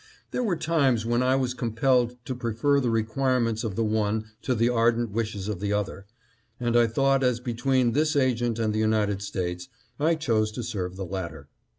[0.31, 4.55] There were times when I was compelled to prefer the requirements of the one to
[4.55, 6.07] the ardent wishes of the other,
[6.59, 9.67] and I thought as between this agent and the United States,
[9.99, 11.49] I chose to serve the latter.